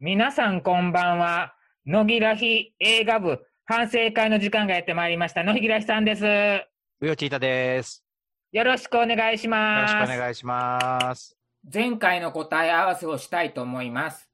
[0.00, 1.54] 皆さんこんばんは。
[1.86, 5.44] 野木らひ映画部反省会の時間がやってまいりました。
[5.44, 6.24] 野木らひさんです。
[6.24, 6.66] よ
[7.00, 8.04] うよちいたです。
[8.52, 9.92] ろしくお願いしよろます。
[9.92, 11.38] しくお願いします。
[11.72, 14.28] 前回の答え合わせをしたいと思います。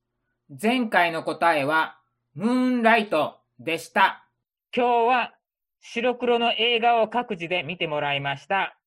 [0.61, 1.99] 前回の答えは、
[2.35, 4.27] ムーンライトでした。
[4.75, 5.35] 今日は
[5.83, 8.79] 白黒の映画を各自で見てもらいました。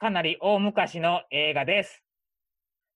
[0.00, 2.02] かなり大昔の映画です。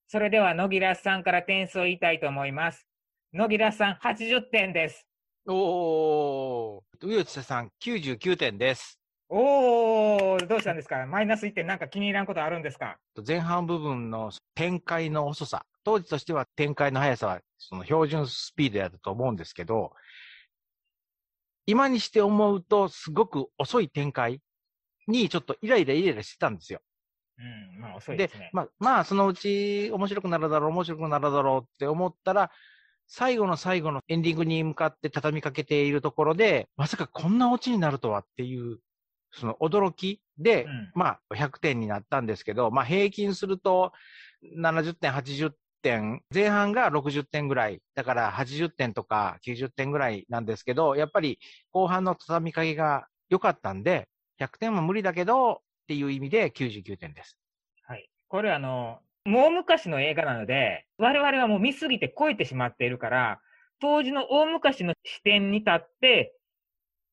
[0.09, 2.89] それでは野木らさんから点数を言いたいと思います。
[3.35, 5.07] 野木らさん80点です。
[5.49, 9.01] おー、うよちさん99点です。
[9.31, 11.07] おー、どうしたんですか？
[11.07, 12.99] マイナス1点なんか気に入らんことあるんですか？
[13.27, 15.65] 前半部分の展開の遅さ。
[15.83, 19.93] 当時としては展開の速さはその標準スピードやったと思うんですけど、
[21.65, 24.41] 今にして思うとすごく遅い展開
[25.09, 26.81] にちょっとイライライライラしてたんですよ。
[27.39, 27.43] う
[27.79, 28.51] ん、まあ遅いでですね。
[28.53, 32.51] まあ、まあ、そのうち面白くなるだろう、面白くなるだろうって思ったら、
[33.15, 38.79] 最後の最後のエンディングに向かって畳みかけているところで、まさかこんなオチになるとはっていう、
[39.33, 43.93] その驚きで、うんまあ、100点になったんですけど、まあ、平均すると
[44.59, 45.53] 70点、80
[45.83, 51.39] 点、前半が60点ぐらい、だから80点とか90点ぐらいなんですけど、やっぱり
[51.71, 54.09] 後半の畳みかけが良かったんで、
[54.41, 57.37] 100点は無理だけど、っていう意味で99点です。
[57.83, 58.09] はい。
[58.29, 63.41] これあの、もう昔の映画なので、我々はもう見すぎて超えてしまっているから、
[63.81, 66.35] 当時の大昔の視点に立って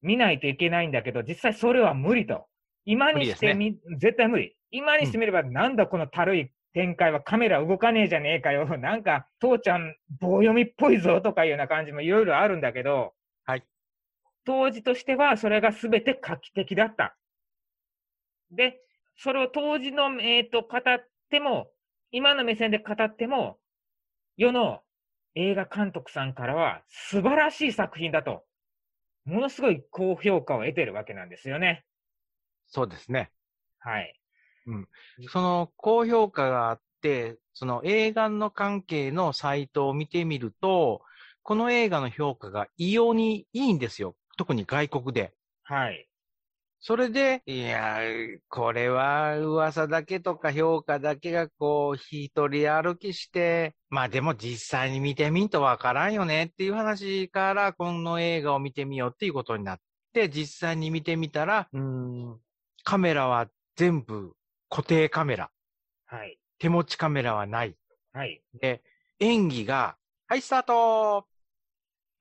[0.02, 2.46] 見ないといけないんだけど、実際それは無理と。
[2.86, 4.56] 今にしてみ、絶対無理。
[4.72, 8.66] 今にしてみれば、なんだこのたるい展開はカメラ動かねえじゃねえかよ。
[8.78, 13.14] なんか、父ちゃん棒読みっぽいぞとかいうような感じもいろいろあるんだけど、
[13.46, 13.64] はい。
[14.46, 17.16] 当時としてはそれが全て画期的だった。
[18.52, 18.80] で、
[19.16, 20.82] それを当時の、えっ、と、語っ
[21.30, 21.72] ても、
[22.12, 23.58] 今の目線で語っても、
[24.38, 24.82] 世の
[25.36, 28.44] 映画監督さんからは素晴らしい作品だと、
[29.26, 31.86] ものすごい高評価を得てるわけなんですよね。
[32.68, 33.32] そうですね。
[33.80, 34.20] はい。
[35.30, 41.02] その高評価があって、その映画の関係のサイトを見てみると、
[41.44, 44.16] この映画の評価が異様にいいんですよ。
[44.38, 45.34] 特に外国で。
[45.64, 46.09] はい。
[46.82, 59.80] それで、いやー、これは噂だけとか評価だけがこう、一人歩きして、まあでも実際に見てみんとわからんよねっていう話から、この映画を見てみようっていうことになっ
[60.14, 62.40] て、実際に見てみたら、うーん、
[62.84, 64.34] カメラは全部
[64.70, 65.52] 固定カメラ。
[66.06, 66.40] はい。
[66.60, 67.76] 手持ちカメラはない。
[68.14, 68.42] はい。
[68.54, 68.82] で、
[69.20, 69.98] 演技が、
[70.28, 71.28] はい、スタート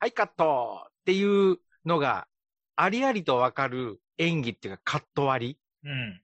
[0.00, 2.26] はい、カットっていうのが、
[2.74, 6.20] ありありとわかる演技っていうか、カット割うん。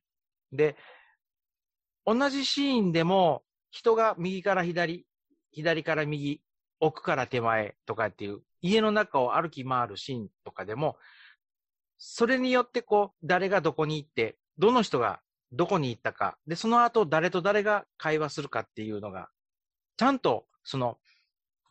[0.53, 0.57] り。
[0.57, 0.77] で、
[2.05, 5.07] 同じシーンでも、人が右から左、
[5.53, 6.43] 左から右、
[6.81, 10.97] 奥から手前とかっていう、家の中を歩き回るシーンとかでも、
[11.99, 15.21] それによってこう、誰がどこに行って、どの人が
[15.53, 19.31] どこに行ったか、で、その後誰と誰が会話するかっていうのが、
[19.97, 20.99] ちゃんと、その、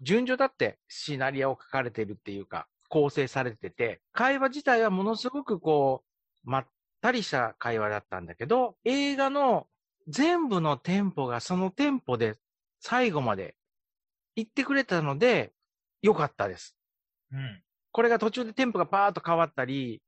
[0.01, 6.12] 順序だってシナリオを書かれてるっていうか、構成されてて、会話自体はものすごくこう、
[6.43, 6.67] まっ
[7.01, 9.67] たりした会話だったんだけど、映画の
[10.07, 12.35] 全部のテンポがそのテンポで
[12.79, 13.55] 最後まで
[14.35, 15.51] 言ってくれたので、
[16.01, 16.75] 良かったです。
[17.31, 17.63] うん。
[17.91, 20.01] これが途中でテンポがパーッと変わったり、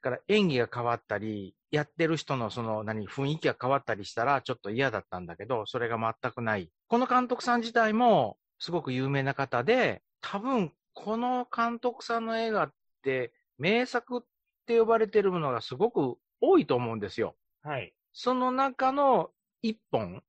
[0.00, 6.70] から演技が変わったり、やってる人のその何、雰囲気が変わったりしたらちょっと嫌だったんだけど、それが全くない。
[6.88, 14.22] この監督さん自体もすごく有名な方で、多分この監督さんの映画って名作っ
[14.70, 17.34] て呼ばれてるものがすごく多いと思うんですよ。
[17.62, 17.92] はい。
[18.12, 19.30] その中の
[19.62, 20.22] 一本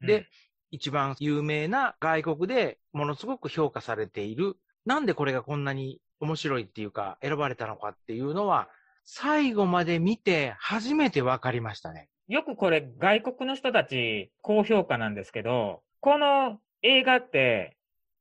[0.00, 0.26] で、
[0.72, 4.56] 一番有名な外国でものすごく評価されている。
[4.84, 8.68] なんでこれがこんなに面白いっていうか選ばれたのかっていうのは、
[9.04, 12.08] 最後まで見て初めて分かりましたね。
[12.26, 17.76] よくこれ外国の人たち高評価なんですけど、この映画って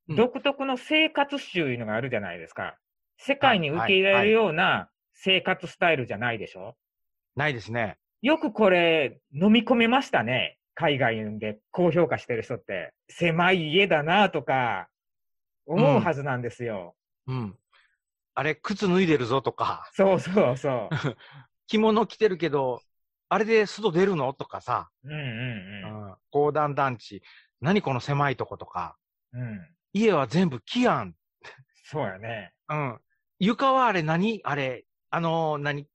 [0.08, 2.78] うん独特の生活習いうのがあるじゃないですか。
[3.18, 6.76] 世界に受け入れるような生活スタイルじゃないでしょ？
[7.36, 7.98] ないですね。
[8.22, 10.58] よくこれ飲み込めましたね。
[10.74, 12.94] 海外で高評価してる人って。
[13.10, 14.90] 狭い家だなとか
[15.66, 16.96] 思うはずなんですよ。
[17.28, 17.58] うん。
[18.34, 20.90] あれ、靴脱いでるぞとか、そうそうそ
[21.68, 22.82] 着物着てるけど、
[23.30, 25.10] あれで外出るのとかさ、う。
[25.10, 27.24] うんうんうん、公団団地、
[27.62, 28.98] 何この狭いとことか、
[29.34, 29.42] うん。
[29.42, 29.76] うん。
[29.94, 31.16] 家は全部木やん。
[31.86, 32.54] そうやね。
[32.70, 33.00] うん。
[33.40, 34.42] 床はあれ何？
[34.44, 35.88] あれ、あの、何、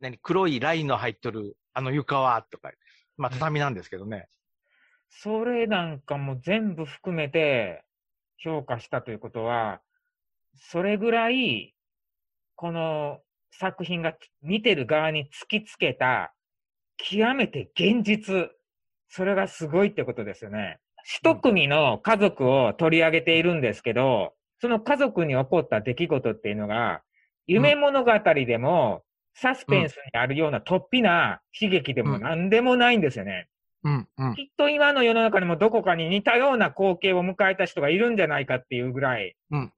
[0.00, 2.70] 何黒いラインの入っとる、あの床はとか。
[3.16, 4.28] まあ、畳なんですけどね。
[5.10, 7.84] それなんかも全部含めて、
[8.38, 9.80] 評価したということは、
[10.56, 11.74] それぐらい、
[12.56, 13.20] この
[13.50, 16.32] 作品が見てる側に突きつけた、
[16.96, 18.50] 極めて現実、
[19.08, 20.78] それがすごいってことですよね。
[21.04, 27.02] 一組の家族を取り上げているんですけど、その家族に起こった出来事っていうのが、
[27.50, 29.02] 夢物語でも、
[29.34, 33.48] サスペンスにあるような突飛な悲劇でも何でもないんですよね。
[33.82, 34.34] うん、うん。
[34.34, 39.72] きっと今の世の中にもどこかに似たような光景を迎えた人がいるんじゃないかっていうぐらい、うん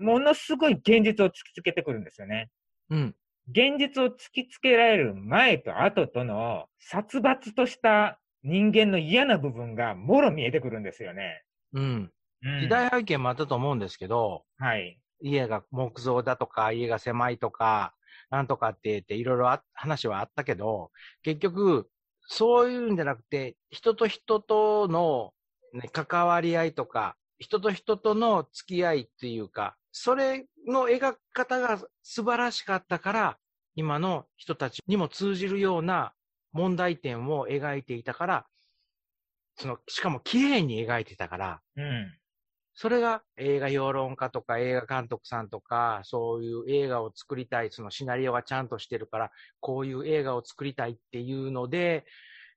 [0.00, 2.50] ものすごい現実を突きつけてくるんですよね。
[2.90, 3.14] うん。
[3.50, 11.42] 現実を突きつけられる前と後との殺伐とした人間の嫌な部分がもろ見えてくるんですよね。
[11.72, 11.82] うん。
[11.82, 15.00] うん時代背景もあったと思うんですけど、はい。
[15.20, 17.94] 家が木造だとか、家が狭いとか、
[18.30, 20.90] なんとかって言っていろいろ話はあったけど、
[21.22, 21.90] 結局、
[22.26, 25.32] そういうんじゃなくて、人と人との、
[25.72, 33.38] ね、関わり合いとか、人と人との付き合いっていうか、それの描き方が素晴らしかったから、
[33.74, 36.12] 今の人たちにも通じるような
[36.52, 38.46] 問題点を描いていたから、
[39.56, 42.18] その、しかも綺麗に描いてたから、うん。
[42.80, 52.04] それが映画評論家とか映画監督さんとか、そういう映画を作りたい、そのシナリオがちゃんとしてるから、こういう映画を作りたいっていうので、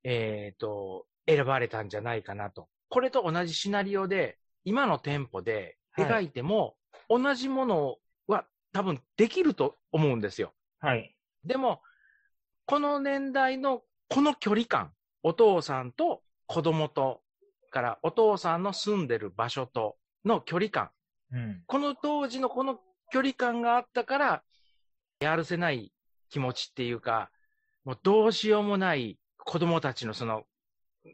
[0.04, 2.68] えっ、と、選ばれたんじゃないかなと。
[2.88, 6.76] これと同じシナリオで、今のテンポで描いても、
[7.08, 7.96] 同じもの
[8.28, 10.52] は多分できると思うんですよ。
[10.78, 11.16] はい。
[11.44, 11.82] でも、
[12.66, 14.92] この年代のこの距離感、
[15.24, 17.22] お父さんと子供と、
[17.72, 20.90] からお父さんの住んでる場所との距離感、
[21.32, 21.62] うん。
[21.66, 22.78] この当時のこの
[23.12, 24.42] 距離感があったから、
[25.20, 25.92] やるせない
[26.30, 27.30] 気持ちっていうか、
[27.84, 30.44] もうどうしようもない子供たちのその、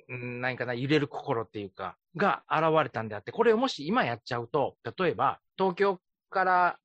[0.08, 6.00] うん何かな、揺れる心っていうか、が現れたんであって、これをもし今やっちゃうと、例えば東京
[6.30, 6.78] から、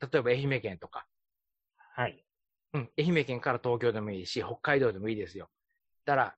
[0.00, 1.06] 例えば愛媛県とか、
[1.94, 2.24] はい。
[2.72, 5.48] うん、愛媛県から東京でもいいし、北海道でもいいですよ。
[6.04, 6.36] だから、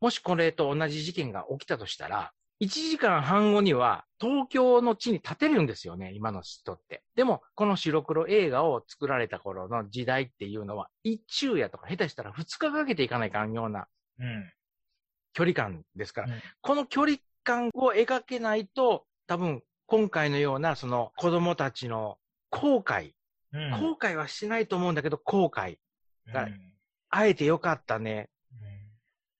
[0.00, 7.02] もしこれと同じ事件が起きたとしたら、1時間半後には東京の地に立てるんですよね、今の人って。
[7.14, 13.86] でも、この白黒映画を作られた頃の時代っていうのは、一昼夜とか下手したら2日かけていかないかんような
[14.18, 14.52] うん。
[15.32, 22.18] 距離感ですから、うんこの距離感を描けないと、多分、今回のような、その子供たちの
[22.50, 23.12] 後悔、
[23.52, 23.70] うん。
[23.72, 25.72] 後悔はしないと思うんだけど、後悔。
[26.26, 26.48] うんが
[27.10, 28.30] 会えてよかったね。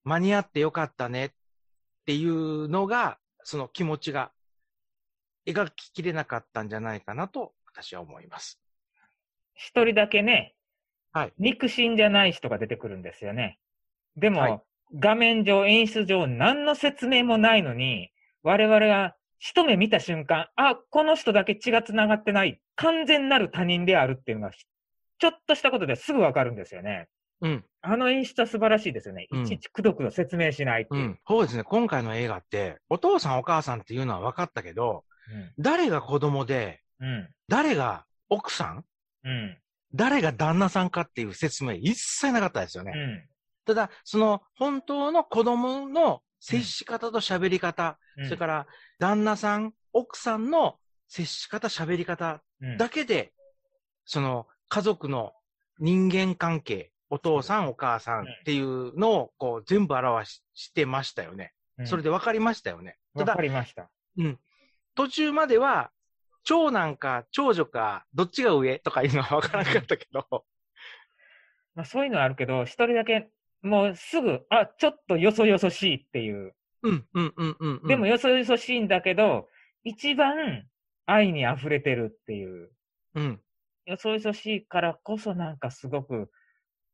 [0.05, 1.31] 間に合ってよかったねっ
[2.07, 4.33] ていうのが、その気持ちが
[5.47, 8.61] 描ききれなかったんじゃないかなと私は思います。
[9.55, 10.55] 一人だけね、
[11.13, 13.59] はい肉親じゃない人が出てくるんですよね。
[14.17, 14.61] でも、はい
[14.97, 18.11] 画面上、演出上、何の説明もないのに、
[18.43, 27.09] 我々が一目見た瞬間、あ、この人だけ血が繋がってない、完全なる他人であるっていうのが、ちょっとしたことですぐわかるんですよね。
[27.41, 27.65] うん。
[27.83, 29.27] あの演出は素晴らしいですよね。
[29.31, 31.03] うんいちいちくどくど説明しないっていう。
[31.03, 31.19] うん。
[31.27, 31.65] そうですね。
[31.65, 35.53] 今回の映画って、お父さんお母さんっていうのは分かったけど、うん。
[35.59, 37.29] 誰が子供で、うん。
[37.49, 38.85] 誰が奥さん
[39.25, 39.59] うん。
[39.95, 42.93] 誰が旦那さんかっていう説明一切なかったですよね。
[42.95, 43.29] うん。
[43.67, 48.67] ただ、その本当の子供の接し方と喋り方、うんそれから
[49.01, 50.77] 旦那さん、奥さんの
[51.09, 53.33] 接し方、喋り方うんだけで、
[54.05, 55.33] その家族の
[55.79, 61.53] 人間関係、お父さん、お母さんっていうのをこう全部表ししてましたよね。
[61.79, 62.97] うんそれで分かりましたよね。
[63.17, 63.91] ただわか、りました。
[64.17, 64.39] うん。
[64.95, 65.91] 途中までは、
[66.45, 70.45] 長男か長女か、どっちが上とかいうのは分からなかったけど、
[71.75, 73.29] まあそういうのはあるけど、一人だけ、
[73.63, 76.55] もうすぐ、あ、ちょっとよそよそしいっていう。
[76.83, 77.89] うん、うん、うん、うんうん。
[77.89, 79.49] でもよそよそしいんだけど、
[79.83, 80.65] 一番
[81.07, 82.71] 愛に溢れてるっていう。
[83.15, 83.41] うん、
[83.87, 86.31] よそよそしいからこそなんかすごく、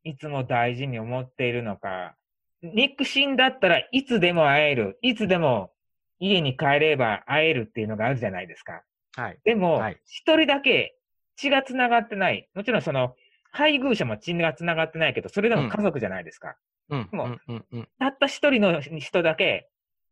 [0.05, 2.15] いつも大事に思っているのか。
[2.63, 4.99] 肉親だったらいつでも会える。
[5.03, 5.73] いつでも
[6.19, 8.83] 家に帰れば会えるっていうのがあるじゃないですか。
[9.17, 9.39] はい。
[9.45, 10.97] でもはい、一、人だけ
[11.37, 12.49] 血が繋がってない。
[12.55, 13.15] もちろんその、
[13.51, 16.57] 配偶者も血が繋がってないけど、それでも家族じゃないですか。
[16.91, 17.89] うん、もうん、うん、うん。
[17.99, 19.69] たった一人の人だけ、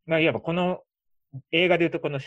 [0.07, 0.83] まあ、いわばこの
[1.53, 2.19] 映画で言うとこの、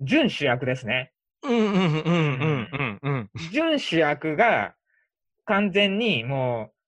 [0.00, 1.12] 準主役ですね。
[1.42, 3.30] うん、うん、うん、うん、うん、うん。
[3.52, 4.74] 準主役が
[5.44, 6.79] 完全にもう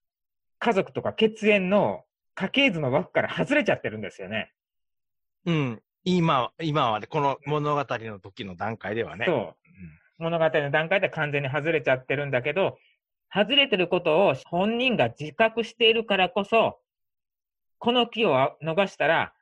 [0.63, 2.05] 家族とか血縁の
[2.37, 4.53] 家系図の枠から外れちゃってるんですよね。
[5.45, 5.83] うん。
[6.05, 9.25] 今、今はね、この物語の時の段階ではね。
[9.27, 9.55] そ
[10.21, 10.23] う。
[10.23, 12.79] 物語の段階で完全に外れちゃってるんだけど、
[13.35, 16.79] 外れてることを本人が自覚しているからこそ、
[17.79, 19.33] この木を逃したら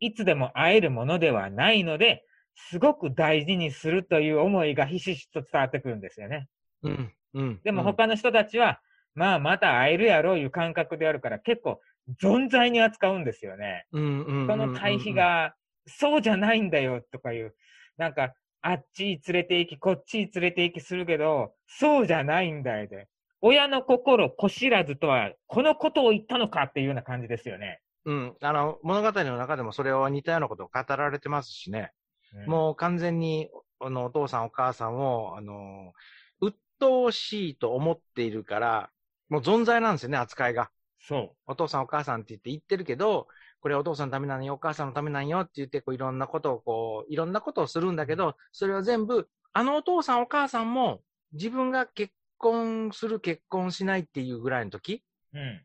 [0.00, 2.24] いつでも会えるものではないので、
[2.56, 6.48] すごく大事にするという思いがひしひしと伝わってくるんですよね。
[6.82, 7.12] うん。
[7.34, 7.60] うん。
[7.62, 8.80] でも他の人たちは、
[9.14, 11.80] まあまた会えるやろういう感覚であるから結構
[12.20, 13.86] 存在に扱うんですよね。
[13.92, 14.46] うん、うんうん。
[14.46, 15.54] その対比が、
[15.86, 17.54] そうじゃないんだよとかいう、
[17.96, 23.08] なんか、あっち連れて行き、こっち連れて行きするけど、そうじゃないんだよで。
[23.40, 27.80] 親の心こしらずとは、このことを言ったのかっていうような感じですよね。
[28.06, 28.36] うん。
[28.40, 31.92] あの、物語の中でもそれは似たようなことを語られてますしね。
[32.34, 35.92] うんもう完全に、あの、お父さんお母さんを、あの、
[36.40, 38.90] 鬱陶しいと思っているから、
[39.28, 40.70] もう存在なんですよね、扱いが。
[41.00, 41.30] そう。
[41.46, 43.28] お父さんお母さんって言って言ってるけど、
[43.60, 51.02] これお父さんのためなのよ、お母さんのためなんよって言って、こういろんなことをこう、いろんなことをするんだけど、それは全部、あのお父さんお母さんも
[51.32, 55.02] 自分が結婚する結婚しないっていうぐらいの時
[55.32, 55.64] うん。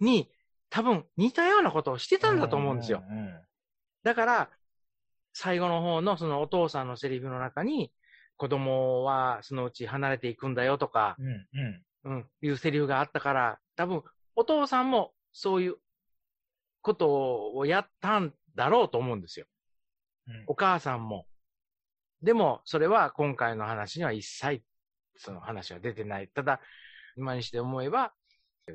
[0.00, 0.30] に、
[0.70, 3.02] 多分似たようなことをしてたんだと思うんですよ。
[3.08, 3.40] うんうん
[4.04, 4.50] だから、
[5.34, 7.92] 最後の方のそのお父さんのセリフの中に、
[8.36, 11.26] 子供はそのうち離れていくんだよとか、うん。
[11.26, 11.82] うん。
[12.08, 14.02] うん、いうセリフがあったから、多分、
[14.34, 15.76] お父さんもそういう
[16.80, 19.46] ことをやったんだろうと思うんですよ。
[20.26, 21.26] うんお母さんも。
[22.22, 24.62] でも、それは今回の話には一切、
[25.16, 26.28] その話は出てない。
[26.28, 26.60] ただ、
[27.16, 28.12] 今にして思えば、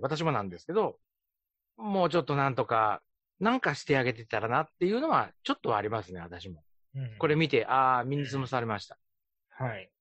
[0.02, 1.00] 私もなんですけど、
[1.78, 3.02] もうちょっとなんとか、
[3.40, 6.64] なんかしてあげてたらなっていうのは、ちょっとはありますね、私も。
[6.96, 8.98] うんこれ見て、ああ、身につむされました。
[9.50, 9.92] はい。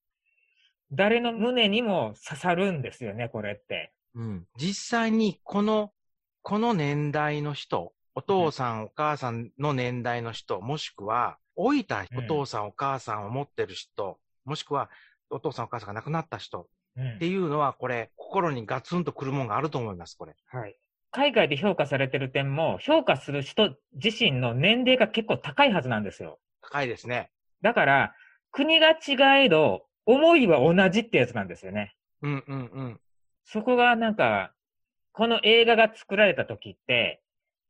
[0.92, 3.92] 誰の胸にも刺さるんですよね、これって。
[4.14, 4.46] うん。
[4.56, 5.92] 実際に、この、
[6.42, 14.90] この年代の人、お父さん、お母さんの年代の人、もしくは、老いたお父さん、お母さんを持ってる人、もしくは、
[15.30, 20.34] お父さん、お母さんが亡くなった人うんっていうのは、これ、心にガツンとくるもんがあると思います、これ。
[20.46, 20.76] はい。
[21.10, 26.38] 海外で評価されてる点も、評価する人自身の年齢が結構高いはずなんですよ。
[26.60, 27.30] 高いですね。
[27.62, 28.14] だから、
[28.50, 31.94] 国が違えど、思いは同じってやつなんですよね。
[32.22, 33.00] うんうんうん。
[33.44, 34.52] そこがなんか、
[35.12, 37.22] この映画が作られた時って、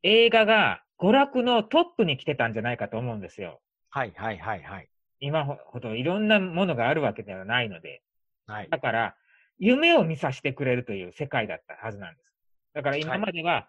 [0.02, 3.60] 映画が娯楽のトップに来てたんじゃないかと思うんですよ。
[3.90, 4.88] はいはいはいはい。
[5.20, 8.02] 今ほどいろんなものがあるわけではないので。
[8.46, 8.68] はい。
[8.70, 9.16] だから、
[9.58, 12.32] 夢を見させてくれるという世界だったはずなんです。
[12.74, 13.68] だから今までは、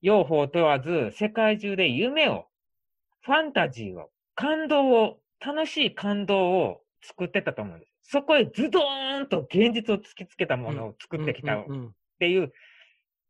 [0.00, 2.46] 用法問わず、世界中で夢を、
[3.22, 7.95] ファンタジーを、感動を、楽しい感動を作ってたと思うんです。
[8.08, 11.64] そこへズドーンと現実を突きつけたものを作ってきたっ
[12.20, 12.52] ていう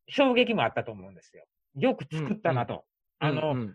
[0.08, 1.44] 衝撃もあったと思うんですよ。
[1.76, 2.84] よく作ったなと。
[3.18, 3.70] あの、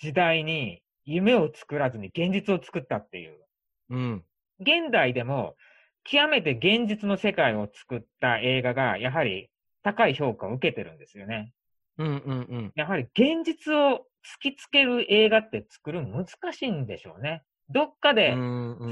[0.00, 3.38] 時代に夢を作らずに現実を作ったっていう。
[3.90, 4.24] うん。
[4.58, 5.56] 現代でも、
[6.02, 9.50] 極めて現実の世界を作った映画が、やはり
[9.82, 11.52] 高い評価を受けてるんですよね。
[11.98, 12.72] うんうんうん。
[12.74, 17.42] やはり現実を突きつける映画って作るの難しいんでしょうね。
[17.70, 18.32] どっかで、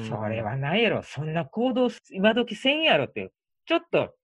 [0.08, 3.32] それはないやろ、そんな行動今時せんやろっていう、
[3.66, 4.14] ちょっと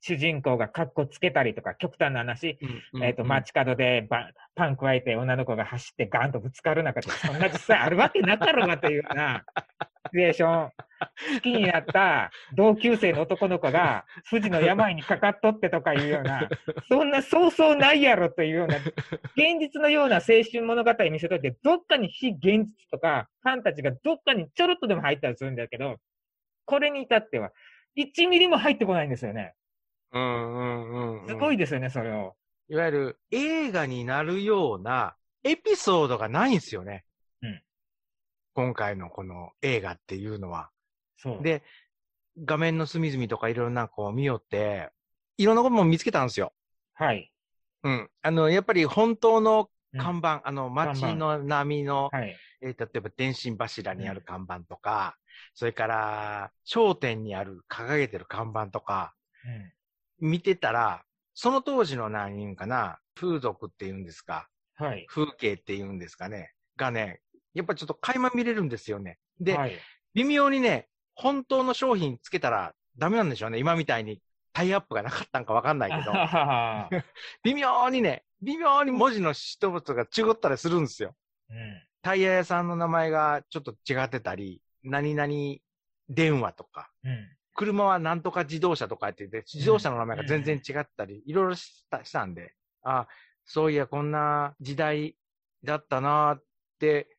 [0.00, 2.58] 主人公がカッコつけたりとか、極端な話、
[2.94, 9.44] うんえっ、と、街角でバパン加えて女の子が走ってガンとぶつかる中で、そんな実際あるわけなかろうがというような
[10.10, 10.70] シチュエーション。
[11.34, 16.48] 好きになった同級生の男の子が、富士の病にかかっとってとかいうような、
[16.88, 25.96] そんなそうそうないやろというような、現実のような青春物語見せといて、どっかに非現実とか、ファンタジーがどっかにちょろっとでも入ったりするんだけど、
[26.66, 27.50] これに至っては、
[27.96, 29.54] 1ミリも入ってこないんですよね。
[30.12, 31.28] うんうんうんうん。
[31.28, 32.34] すごいですよね、それを。
[32.68, 37.04] いわゆる映画になるようなエピソードがないんですよね。
[38.60, 40.70] うん今回のこの映画っていうのは。
[41.42, 41.62] で、
[42.44, 44.90] 画面の隅々とかいろんなこう見よって、
[45.36, 46.52] いろんなことも見つけたんですよ。
[46.94, 47.32] はい。
[47.82, 48.10] うん。
[48.22, 52.36] あの、やっぱり本当のうん看板、あの、街の波の、はい。
[52.62, 55.16] えー例えば電信柱にある看板とか、
[55.54, 59.14] それから、商店にある掲げてる看板とか、
[59.44, 59.72] うん
[60.22, 61.02] 見てたら、
[61.32, 65.06] その当時の何言うんかな、風俗って言うんですか、はい。
[65.08, 67.20] 風景って言うんですかね、がね、
[67.54, 69.18] やっぱちょっと垣間見れるんですよね。
[69.40, 69.78] で、はい、
[70.14, 73.58] 微妙にね、本当の商品つけたらダメなんでしょうね。
[73.58, 74.20] 今みたいに
[74.52, 76.88] タイアップがなかったんかわかんないけど、あ
[77.44, 81.14] 微妙にね、微妙に文字の一言が違ったりするんですよ。
[81.50, 81.82] うん。
[82.02, 85.32] タイヤ屋さんの名前がちょっと違ってたり、何々
[86.08, 87.28] 電話とか、うん。
[87.54, 93.06] 車はなんとか自動車とかって言って、自動車の名前が全然違ったり、いろいろしたしたんで、あ、
[93.44, 95.16] そういや、こんな時代
[95.62, 96.42] だったなっ
[96.78, 97.18] て、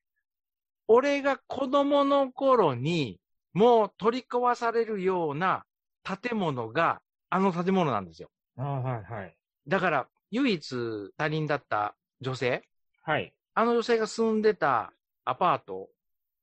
[0.93, 3.17] 俺が子供の頃に、
[3.53, 5.63] もう取り壊されるような
[6.03, 8.29] 建物が、あの建物なんですよ。
[8.57, 9.36] あはいはい。
[9.67, 12.63] だから、唯一他人だった女性、
[13.03, 13.33] はい。
[13.53, 14.91] あの女性が住んでた
[15.24, 15.89] アパート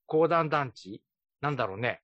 [0.06, 1.02] 高段団地
[1.42, 2.00] なんだろうね。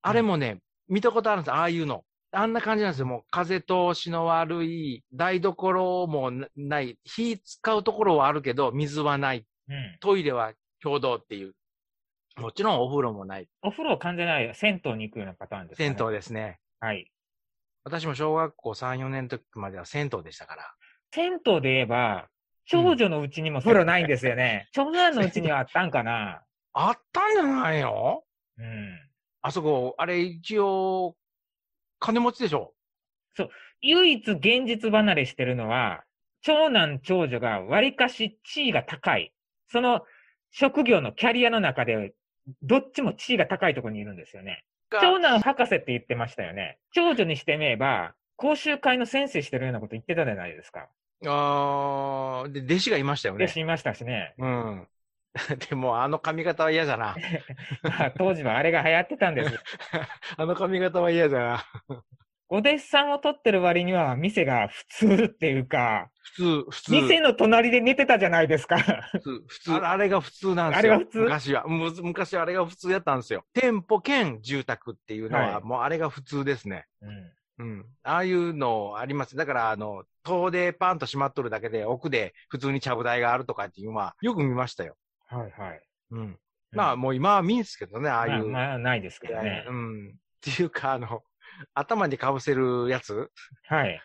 [0.00, 2.04] あれもね、見たことあるんですああいうの。
[2.30, 3.06] あんな感じなんですよ。
[3.06, 9.46] もう風通しの悪い、台所もなない、火使うところはあるけど、水はない。
[9.68, 9.98] うん。
[10.00, 11.54] トイレは共同っていう。
[12.36, 13.48] もちろんお風呂もない。
[13.62, 15.94] お風呂完全ない銭湯に行くようなパターンですかね。
[15.96, 16.60] 銭湯ですね。
[16.80, 17.10] はい。
[17.84, 20.74] 私も小学校3、4年の時までは銭湯でしたから。
[21.12, 22.28] 銭湯で言えば、
[22.66, 24.68] 長女のうちにも風呂ないんですよね。
[24.72, 26.42] 長男のうちにはあったんかな
[26.74, 28.22] あったんじゃないの？
[28.58, 28.98] うん。
[29.42, 31.16] あそこ、あれ一応、
[31.98, 32.72] 金持ちでしょ？
[33.80, 36.04] 唯一現実離れしてるのは、
[36.40, 39.32] 長男長女が割かし地位が高い。
[39.68, 40.02] その
[40.50, 42.14] 職業のキャリアの中で、
[42.62, 44.64] どっちも地位が高いところにいるんですよね。
[44.90, 46.78] 長男博士って言ってましたよね。
[46.92, 50.88] 長女にしてみれば、講習会の先生してるようなこと言ってたじゃないですか。
[51.24, 53.46] あーで、弟子がいましたよね。
[53.46, 54.34] で、知りましたしね。
[54.38, 54.88] うん。
[55.70, 57.16] でも、あの髪型は嫌だな。
[57.82, 59.50] まあ当時はあれが流行ってたんです。
[60.36, 61.64] あの髪型は嫌だな。
[62.52, 64.84] お弟子さんを取ってる割には、店が普
[65.16, 66.92] 通っていうか、普通、普通。
[66.92, 68.76] 店の隣で寝てたじゃないですか。
[69.10, 69.72] 普通、普通。
[69.72, 70.92] あれが普通なんですよ。
[70.94, 71.64] あれが普通昔は。
[71.66, 73.46] む昔はあれが普通やったんですよ。
[73.54, 76.84] 店舗兼住宅っていうのは、はいもうあれが普通ですね。
[77.58, 77.70] うん。
[77.70, 77.86] うん。
[78.02, 79.34] ああいうのあります。
[79.34, 84.96] だから、あの、戸でパンと閉まっとるだけで、奥で普通にちゃぶ台があるとかっていうのは、よく見ましたよ。
[85.26, 85.82] はいはい。
[86.10, 86.38] うん。
[86.72, 88.46] まあ、もう今は見んすけどね、ああいう。
[88.46, 89.64] まあ、まあ、ないですけどね。
[89.66, 90.08] うん。
[90.08, 91.22] っていうか、あの、
[91.74, 93.30] 頭にかぶせるやつ？
[93.68, 94.00] はい。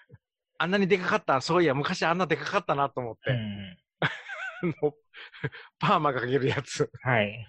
[0.60, 3.32] あんなにでかかった、そういや、昔あんなでかかったなと思っうて。
[4.88, 4.94] う
[5.80, 6.90] パーマかけるやつ。
[7.04, 7.48] はい。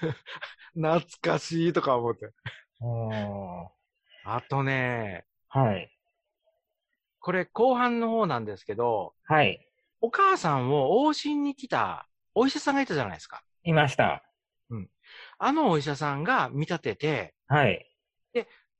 [0.74, 2.30] 懐かしいとか思って。
[4.24, 5.90] あとね、はい。
[7.18, 9.66] これ後半の方なんですけど、はい。
[10.00, 13.42] お母さんを往診に来たお医者さんがいたじゃないですか。
[13.64, 14.24] いました。
[15.38, 17.89] あのお医者さんが見立てて、はい。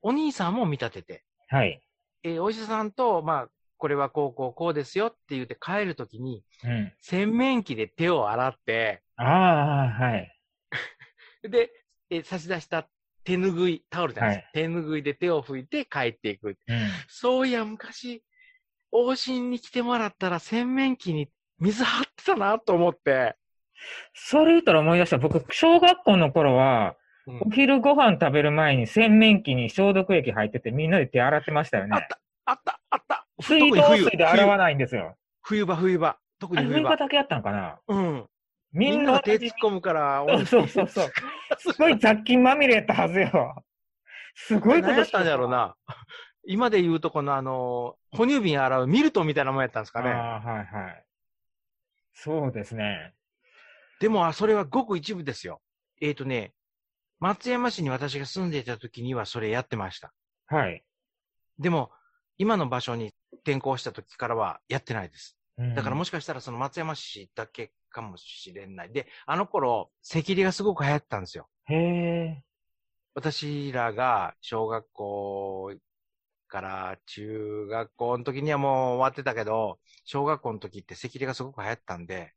[0.03, 1.81] お兄さんも見立てて、はい。
[2.23, 3.49] えーお医者さんと、まあ、
[3.79, 6.93] これはこうこうこうですよって言って帰るときに、うん。
[7.01, 10.37] 洗面器で手を洗って、ああ、はい。
[11.49, 11.71] で、
[12.11, 12.89] えー差し出した
[13.25, 16.49] 手ぬぐい、タオルじゃないです、は手ぬぐいで手を拭いて帰っていく。
[16.49, 16.57] うん。
[17.09, 18.23] そういや、昔、
[18.93, 23.37] 往診に来てもらったら洗面器に水張ってたなと思って。
[24.15, 25.19] それ言ったら思い出した。
[25.19, 26.97] 僕、小学校の頃は、
[27.31, 32.07] うんお昼ご飯食べる前に洗面器に消毒液入っててみんなで手洗ってましたよねあっ。
[32.09, 33.27] た、あった、あった。
[33.41, 35.17] 水道水で洗わないんですよ。
[35.43, 36.19] 冬場、冬場。
[36.39, 36.91] 特に冬場。
[36.91, 38.27] 場だけやったんかなうん。
[38.73, 41.13] みみんなが手突っ込むから、そうそうそう。
[41.59, 43.65] すごい雑菌まみれやったはずよ。
[44.35, 45.75] すごいこと何やったんだろうな。
[46.47, 50.11] 今で言うとこのあの、哺乳瓶洗うミルトンみたいなもんやったんですかね。
[50.11, 51.05] ああ、はいはい。
[52.15, 53.13] そうですね。
[54.01, 55.61] でも、あそれはごく一部ですよ。
[56.01, 56.53] えっ、とね、
[57.21, 60.13] 松山市に私が住んでいた時にはそれやってました。
[60.47, 60.83] はい。
[61.59, 61.91] でも、
[62.39, 63.13] 今の場所に
[63.45, 65.37] 転校した時からはやってないです。
[65.59, 68.93] うんだからもしかしたらその松山市だけかもしれない。
[68.93, 71.49] で、あの頃、赤痢がすごく流行ってたんですよ。
[71.67, 72.43] へえ。
[73.15, 75.75] 私らが小学校
[76.49, 82.33] から中学校の時にはもう終わってたけど、小学校の時って赤痢がすごく流行ったんで、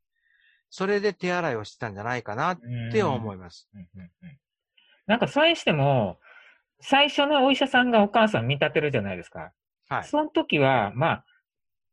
[0.68, 2.60] それで手洗いをしてたんじゃないかなっ
[2.92, 3.68] て思います。
[3.74, 4.38] うんうんうん
[5.06, 6.18] なんか、それにしても、
[6.80, 9.52] 最初のお医者さんがお母さん見立てるじゃないですか。
[9.88, 10.04] はい。
[10.04, 11.24] その時は、まあ、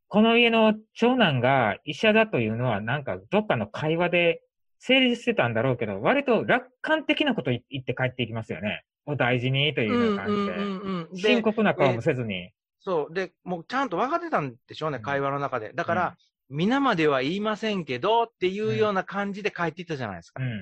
[0.08, 4.44] この家の長男が医者だというのは、なんかどっかの会話で
[4.80, 8.84] 成立してたんだろうけど、割と楽観的なこと言って帰っていきますよね。
[9.06, 10.52] お大事にというような感じで。
[10.52, 12.52] うんで深刻な顔もせずに。
[12.80, 13.14] そう。
[13.14, 15.72] で、もうちゃんと分かってたんでしょうね、うん会話の中で。
[15.74, 16.18] だから、
[16.50, 20.44] 皆までは言いませんけどっていうような感じで帰っていったじゃないですか。
[20.44, 20.60] うん。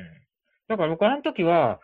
[0.67, 1.79] だから僕あの時は、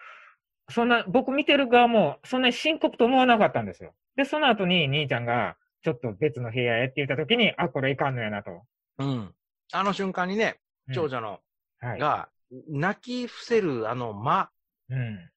[0.69, 3.93] そんな、僕見てる側も、そんなに深刻と思わなかったんですよ。
[4.15, 8.63] で、その後に兄ちゃんが、ちょっと別の部屋へって言った時に、あ、これいかんのやなと。
[8.97, 9.35] うん。
[9.71, 11.39] あの瞬間にね、うん長女の、
[11.79, 11.99] はい。
[11.99, 12.29] が、
[12.69, 14.49] 泣き伏せるあの間、
[14.89, 15.29] うん。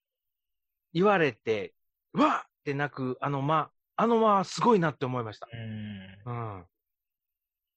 [0.93, 1.75] 言われて、
[2.13, 5.49] うわっって泣くあの間、あの間すごいなって思いました。
[5.53, 6.57] うん。
[6.57, 6.65] うん。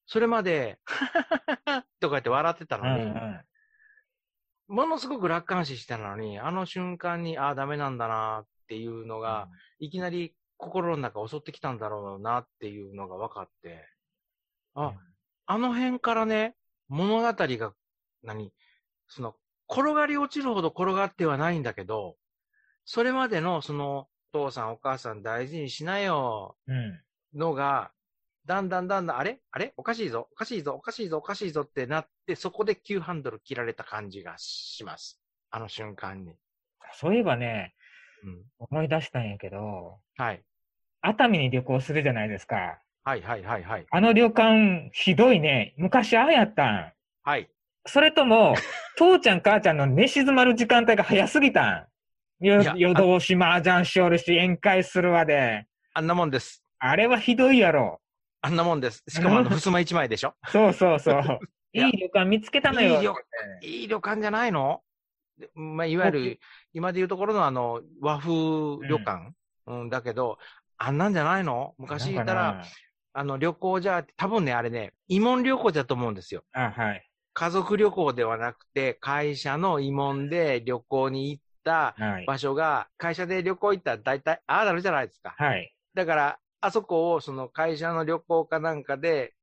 [0.06, 0.78] それまで、
[2.00, 3.40] とか言って笑ってたうんのに、うん
[4.72, 13.86] ものすごく楽観視してたのに、あの瞬間に、ああ、ダメなんだなっていうのが、いきなり心の中襲ってきたんだろうなっていうのが分かって、
[14.74, 14.94] あ、
[15.44, 16.56] あの辺からね、
[16.88, 17.74] 物語が、
[18.22, 18.50] 何
[19.08, 19.34] その、
[19.70, 22.16] 転がり落ちるほど転がってはないんだけど、
[22.86, 27.02] それまでの、その、お父さんお母さん大事にしなよ、うん。
[27.34, 27.92] のが、
[28.44, 29.38] だんだんだんだん、あれ？
[29.52, 29.72] あれ？
[29.76, 35.20] おかしいぞおかしいぞおかしいぞおかしいぞってなって、そこで急ハンドル切られた感じがします。
[35.50, 36.34] あの瞬間に。
[36.94, 37.74] そういえばね、
[38.24, 38.42] うん。
[38.58, 40.42] 思い出したんやけど、はい。
[41.02, 42.80] 熱海に旅行するじゃないですか。
[43.04, 43.86] はいはいはいはい。
[43.90, 45.74] あの旅館、ひどいね。
[45.76, 46.92] 昔ああやったん。
[47.22, 47.48] はい。
[47.86, 48.54] それとも、
[48.96, 51.86] 父ちゃん母ちゃんの寝静まる時間帯が早すぎたん。
[52.40, 55.66] 夜通し麻雀しおるし、宴会するわで。
[55.94, 56.64] あんなもんです。
[56.78, 58.00] あれはひどいやろ。
[58.42, 59.04] あんなもんです。
[59.08, 60.34] しかもあの、襖一枚でしょ？
[60.48, 61.22] そうそうそう。
[61.72, 62.96] いやいい旅館見つけたのよ。
[62.98, 63.14] いい旅
[63.62, 64.82] いい旅館じゃないの？
[65.38, 66.40] でまあ、いわゆる、
[66.72, 68.30] 今でいうところのあの、和風
[68.86, 69.32] 旅館、
[69.66, 70.38] うん、だけど、
[70.76, 71.74] あんなんじゃないの？
[71.78, 72.62] 昔言ったら、
[73.14, 76.42] あの、旅行じゃ、多分ね、あれね、慰問旅行だと思うんですよ。
[76.52, 77.08] あ、はい。
[77.34, 82.26] 家族旅行ではなくて、会社の慰問で旅行に行ったはい。
[82.26, 85.34] 場所が、会社で旅行行ったら大体、ああなるじゃないですか。
[85.38, 85.72] はい。
[85.94, 89.34] だから、あそこをその会社の旅行かなんかで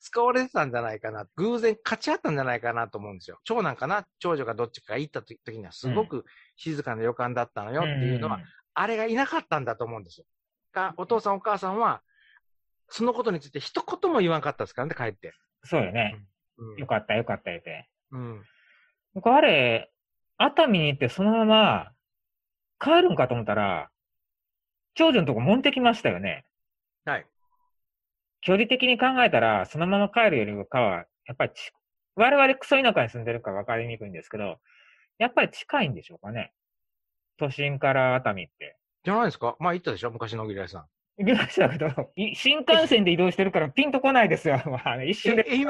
[0.00, 1.26] 使われてたんじゃないかな。
[1.36, 3.38] 偶然勝ち合ったんじゃないかなと思うんですよ。
[3.44, 4.06] 長男かな？
[4.18, 6.24] 長女がどっちかが行った時にはすごく
[6.56, 8.42] 静かな旅館だったのよっていうのは、ん
[8.74, 10.26] あれがいなかったんだと思うんですよ。
[10.72, 12.02] が、お父さんお母さんは、
[12.90, 14.82] そのことについて一言も言わんかったですか？
[14.82, 15.32] らね、帰って。
[15.64, 16.24] そうよね。
[16.58, 17.88] うんよかった、よかった言うて。
[18.12, 18.42] うん。
[19.14, 19.90] 僕あれ、
[20.38, 21.92] 熱海に行ってそのまま
[22.78, 23.88] 帰るんかと思ったら、
[24.96, 26.44] 長女のとこ持ってきましたよね。
[27.04, 27.26] はい。
[28.40, 31.70] 距離的に考えたら、そのまま帰るよりかは、やっぱりち、
[32.14, 34.58] 我々クソ田舎に住んでるから分かりにくいんですけど、
[35.18, 36.52] やっぱり近いんでしょうかね。
[37.38, 38.76] 都心から熱海って。
[39.04, 39.56] じゃないですか？
[39.60, 40.10] まあ行ったでしょ？
[40.10, 40.86] 昔の小平さん。
[41.18, 44.60] 行きましたけど、い新幹線で移動してるからピンとこないですよ。
[44.66, 45.46] まあ、一え瞬で。
[45.48, 45.66] 愛媛、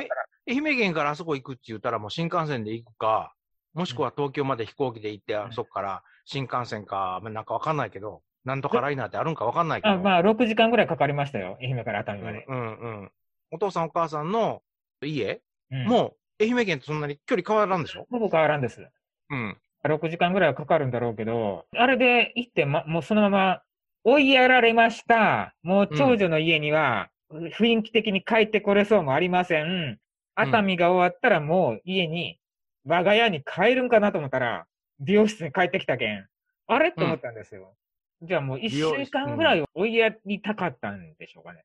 [0.49, 3.35] 愛媛県からあそこ行くって言ったらもう新幹線で行くか、
[3.75, 9.95] もしくは東京まで飛行機で行って、あそこから新幹線か、まあなんかわかんないけど、なんとかライナーってあるんかわかんないけど。
[9.95, 11.59] あまあ、6時間ぐらいかかりましたよ。
[11.61, 12.47] 愛媛から熱海まで。
[12.49, 13.13] うんうんうん。
[13.51, 14.63] お父さんお母さんの
[15.03, 18.07] 家、うんもう愛媛県とそんなに距離変わらんでしょ？
[18.11, 18.89] ほぼ変わらんです。
[19.31, 19.57] うん。
[19.85, 23.63] 6時間ぐらいはかかるんだろうけど、あれで行って、ま、もうそのまま
[24.05, 25.55] 追いやられました。
[25.63, 29.99] もう長女の家には雰囲気的に帰ってこれそうもありません。
[30.37, 32.39] 熱海が終わったらもう家に、
[32.85, 34.67] 我が家に帰るんかなと思ったら、
[35.01, 36.27] 美容室に帰ってきたけん。
[36.67, 36.91] あれ？
[36.91, 37.75] って思ったんですよ。
[38.23, 41.65] じゃあもう一美容週間ぐらい追いやりたかったんでしょうかね。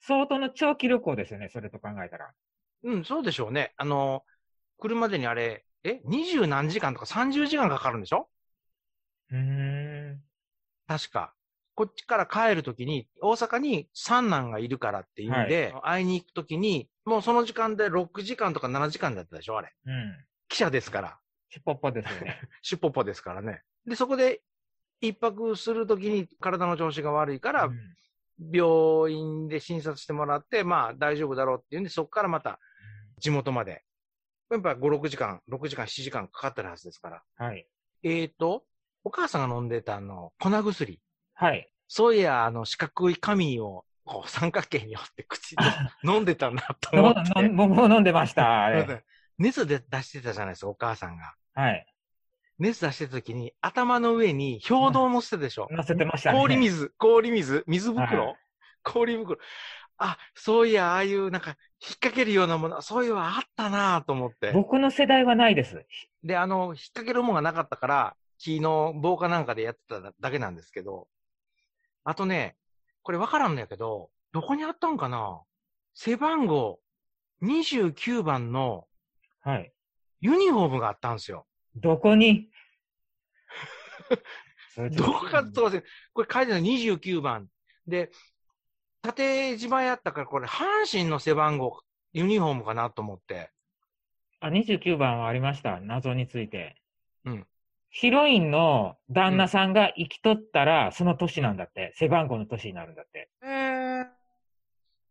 [0.00, 2.30] 相当の長期旅行ですよね、それと考えたら。
[2.84, 3.72] うん、そうでしょうね。
[3.76, 4.24] あの、
[4.78, 8.28] 車でにあれ、え、二十何時間とか30時間かかるんでしょ？
[9.30, 10.22] うーん。
[10.88, 11.34] 確か。
[11.74, 19.72] こっちから帰るときに、大阪に三男がいるからっていうんで、会いに行くときに、もうその時間で6時間とか7時間だったでしょあれ。
[19.86, 20.24] うん。
[20.48, 21.18] 記者ですから。
[21.48, 22.40] しっぽっぽですよね。
[22.62, 23.62] しっぽっぽですからね。
[23.86, 24.42] で、そこで
[25.02, 27.74] 一泊するときに体の調子が悪いから、うん
[28.52, 32.58] 病院で診察してもらって、まあ大丈夫だろうっていうんで、そこからまた
[33.20, 33.84] 地元まで。
[34.50, 37.22] やっぱ5、6時間、6時間、7時間かかってるはずですから。
[37.36, 37.66] はい。
[38.02, 38.64] えーと、
[39.04, 41.00] お母さんが飲んでたあの、粉薬。
[41.34, 41.72] はい。
[41.88, 45.62] そういや、あの、四角い紙を、こう、三角形に折って口で
[46.04, 47.42] 飲んでたなとの思って。
[47.42, 49.04] の僕も飲んでました、あれ。
[49.38, 51.34] 熱で出してたじゃないですか、お母さんが。
[51.54, 51.86] はい。
[52.62, 55.68] 熱出してた時に、頭の上に氷道を乗せてたでしょ？
[55.70, 56.38] 乗せてましたね。
[56.38, 58.36] 氷水、氷水、水袋、はい
[58.84, 59.38] 氷袋。
[59.98, 61.56] あ、そういや、ああいうなんか、引っ
[62.00, 64.50] 掛けるようなもの、そういうのあったなと思って。
[64.52, 65.84] 僕の世代はないです。
[66.24, 71.06] で、あの、引っ掛けるものがなかったから、木の棒かなんかでやってただけなんですけど、
[72.04, 72.56] あとね、
[73.02, 75.40] これわからんのやけど、どこにあったんかな？
[75.94, 76.80] 背番号
[77.42, 78.86] 29番の
[79.42, 79.72] はい。
[80.20, 81.46] ユニフォームがあったんですよ。
[81.76, 82.48] どこに？
[84.96, 87.48] どこかと忘れ、これ書いてるの29番。
[87.86, 88.10] で、
[89.02, 93.50] 縦島やったから、これ、阪神の背番号、ユニフォームかなと思って。
[94.40, 95.80] あ、29番はありました。
[95.80, 96.76] 謎について。
[97.24, 97.46] うん。
[97.90, 101.92] ヒロインの旦那さんが生きとったら、その年なんだって。
[101.96, 103.30] 背番号の年になるんだって。
[103.42, 104.04] えー。
[104.04, 104.14] っ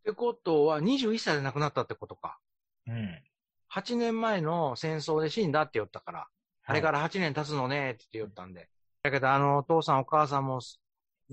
[0.04, 2.39] てことは、21歳で亡くなったってことか。
[2.88, 3.23] うん。
[3.71, 6.27] 8年前の戦争で死んだって言ったから。
[6.65, 8.69] あれから8年経つのねって言ったんで。
[9.03, 10.61] だけど、あの、お父さんお母さんも、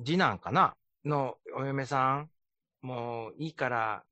[0.05, 0.75] 次男かな？
[1.05, 2.31] のお嫁さん、
[2.83, 4.05] もういいから、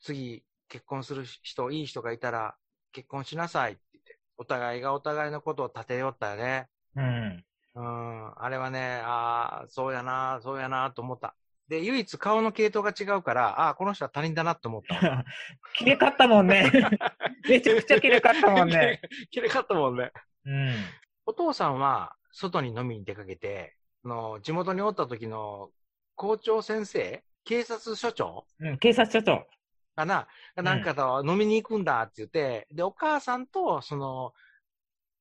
[0.00, 2.56] 次結婚する人、いい人がいたら
[2.92, 6.68] 結婚しなさいって言って、お互いがお互いのことを立てよったよね。
[6.96, 7.44] うん。
[7.76, 11.34] うん、あれはね、ああ、そうやな、そうやなと思った。
[11.68, 15.24] で、唯一顔の系統が違うから、ああ、この人は他人だなと思ったわ。
[15.76, 16.70] 綺麗かったもんね。
[17.48, 19.00] めちゃくちゃ綺麗かったもんね。
[19.30, 20.12] 綺麗かったもんね。
[20.44, 20.74] うん。
[21.26, 25.70] お父さんは外に飲みに出かけて、あの地元におった時の
[26.16, 29.46] 校長先生、警察署長うん、警察署長。
[29.94, 34.32] かな、なんかと飲みに行くんだって言って、で、お母さんと、その、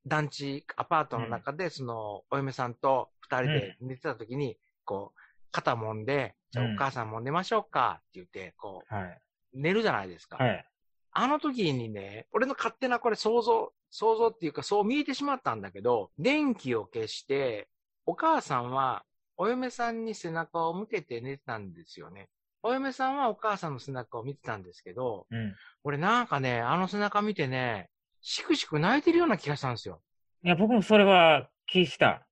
[0.08, 5.20] 団地、アパートの中で、その、お嫁さんと二人で寝てた時に、こう、
[5.52, 9.22] 肩揉んで、じゃあうんお母さんも寝ましょうかって言って、こう、はい。
[9.54, 10.38] 寝るじゃないですか。
[10.38, 10.66] はい。
[11.14, 17.70] あの時にね、俺の勝手なこれ想像、想像っていうかそう見えてしまったんだけど、電気を消して、
[18.06, 19.04] お母さんは
[19.38, 22.30] お嫁さんに背中を向けて寝てたんですよね。
[22.64, 25.56] お嫁さんはお母さんの背中を見てたんですけど、うん。
[25.84, 27.90] 俺なんかね、あの背中見てね、
[28.22, 30.02] しくしく泣いてるような気がしたんですよ。
[30.44, 32.26] いや、僕もそれは気した。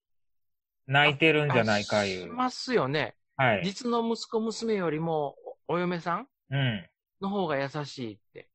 [0.87, 2.21] 泣いてるんじゃないかいう。
[2.21, 3.15] しますよね。
[3.35, 3.61] はい。
[3.65, 5.35] 実の息子娘よりも
[5.67, 6.89] おお嫁さんうん。
[7.21, 8.50] の方が優しいって。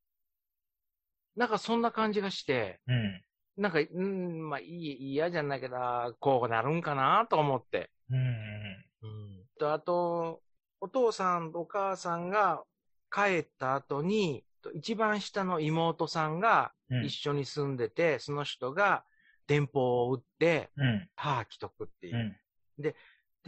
[1.37, 3.23] なんかそんな感じがして、うん。
[3.57, 5.77] なんか、うん、まあ、いい、嫌じゃないけど、
[6.19, 7.91] こうなるんかなと思って。
[8.09, 8.17] うん。
[8.17, 9.45] うん。
[9.59, 10.41] と、あと、
[10.81, 12.63] お父さんとお母さんが
[13.11, 17.05] 帰った後に、と一番下の妹さんがうん。
[17.05, 19.03] 一緒に住んでて、その人が
[19.45, 21.09] 電報を打って、うん。
[21.15, 22.81] 母既得っていうう。
[22.81, 22.81] ん。
[22.81, 22.95] で、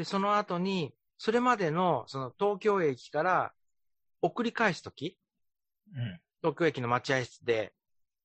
[0.04, 3.54] その後に、それまでの、その東京駅から
[4.22, 5.18] 送り返すとき、
[5.96, 6.20] うん。
[6.42, 7.74] 東京駅の待合室で、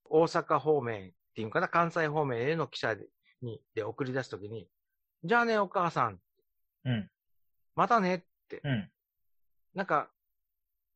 [0.04, 2.96] 大阪方面っていうかな、関西方面への記者
[3.42, 4.68] に、で送り出すときに、
[5.24, 6.20] じゃあね、お母さん、
[6.84, 7.10] うん。
[7.74, 8.90] またねって、うん。
[9.74, 10.10] なんか、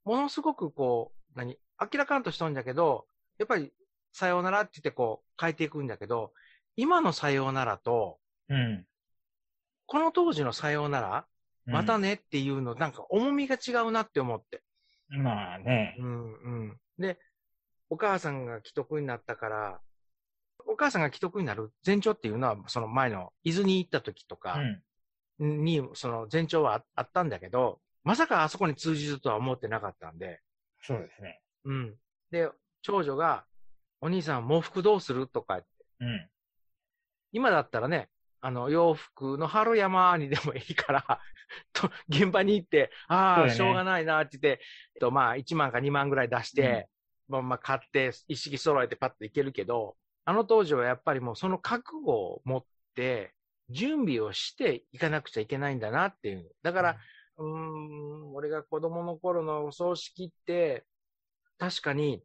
[0.05, 3.07] ものすごくこう、何、明らかんとしとんだけど、
[3.39, 3.73] やっぱり、
[4.13, 6.33] さようならって言ってこう、変えていくんだけど、
[6.77, 8.19] 今のさようならと、
[8.49, 8.87] うん。
[9.87, 11.27] この当時のさようなら、
[11.67, 14.63] またねっていうの、なんか重みが違うなって思って。
[15.09, 15.97] まあね。
[15.99, 16.81] うんうん。
[16.99, 17.19] で、
[17.91, 19.81] お母さんが既得になったから、
[20.67, 24.83] お母さんが既得になる前兆っていうのは、その前の伊豆に行った時とうかん。
[25.65, 30.41] に、その前兆はああったんだけど、まさかあそこに通じるとは思ってなかったんで、
[30.83, 31.41] そうですね。
[31.65, 31.95] うん。
[32.31, 32.51] で、
[32.83, 33.45] 長女が、
[34.01, 35.69] お兄さん喪服どうするとか言って、
[36.01, 36.31] うん。
[37.33, 38.09] 今だったらね、
[38.41, 41.21] あの、洋服の春山にでもいいから、
[41.73, 44.63] と、現場に行って、ああ、ねしょうがないなって言って、
[44.95, 46.89] えっと、まあ、1万か2万ぐらい出して、
[47.29, 52.65] まあ、まあ、買って、一式揃えてパッといけるけど、あの当時はやっぱりもうその覚悟を持っ
[52.95, 53.35] て、
[53.71, 56.51] 準備をしていかなくちゃいけないんだなっていう。
[56.63, 56.97] だから、
[57.37, 60.85] うーん、俺が子供の頃のお葬式って、
[61.59, 62.23] 確かに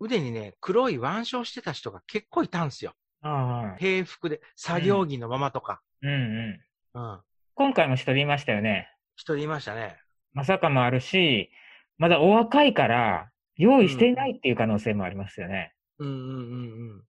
[0.00, 2.92] 腕にね、黒い腕章してた人が結構いたんですよ。
[3.20, 3.76] ああ。
[3.78, 5.80] 平服で、作業着のままとか。
[6.02, 6.60] うんう
[6.94, 7.00] ん。
[7.00, 7.20] うん。
[7.54, 8.88] 今回も一人いましたよね。
[9.16, 10.00] 一人いましたね。
[10.32, 11.50] まさかもあるし、
[11.96, 15.74] まだお若いから、用意していないっていう可能性もありますよね。
[15.98, 17.04] うんうんうん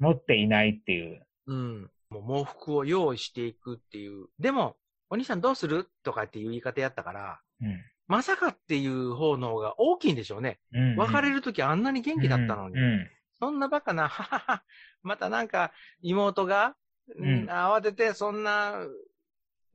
[0.00, 1.22] 持っていないっていう。
[1.46, 1.56] うん。
[1.56, 1.90] うん。
[2.08, 4.28] もう喪服を用意していくっていう。
[4.38, 4.76] でも、
[5.10, 7.78] お兄さんどうするとかっていう言い方やったから、うん。
[8.08, 10.58] まさかっていう方の方が大きいんでしょうね。
[10.72, 12.74] うん、別れるときあんなに元気だったのに。
[12.76, 13.08] うん。
[13.38, 14.62] そんなバカな、ははは、
[15.02, 16.74] またなんか妹が、
[17.16, 18.86] うんうん慌ててそんな、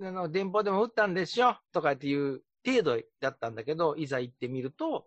[0.02, 5.06] あの、電報でも打ったんでしょとかっていう程度だったんだけど、いざ行ってみると、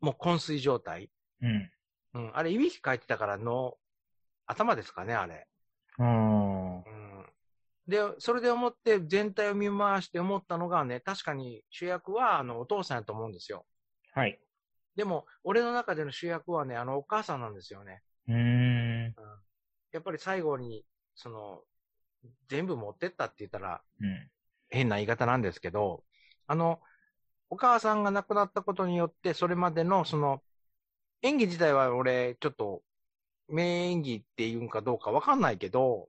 [0.00, 1.10] もう昏睡状態。
[1.42, 1.70] うん。
[2.14, 2.36] うん。
[2.36, 3.76] あれ、いびきかいてたからの、
[4.46, 5.46] 頭ですかね、あれ。
[5.98, 6.76] うん。
[6.78, 7.26] うん。
[7.86, 13.64] で、それで思って全体を見回して思ったのがね、確かに主役はあのお父さんやと思うんですよ。
[14.12, 14.40] はい。
[14.96, 18.02] でも、俺の中での主役はね、あのお母さんなんですよね。
[18.28, 19.14] うーん。
[19.92, 21.62] やっぱり最後に、その、
[22.48, 24.30] 全部持ってったって言ったらうん。
[24.68, 26.02] 変な言い方なんですけど、
[26.46, 26.80] あの、
[27.50, 30.42] お母さんが亡くなったことによって、それまでの、その、
[31.22, 32.82] 演技自体は俺、ちょっと、
[33.48, 36.08] 名演技っていうんかどうかわかんないけど、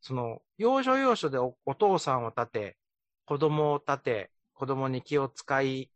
[0.00, 2.76] その、要所要所でおお父さんを立て、
[3.24, 5.90] 子供を立て、子供に気を使い、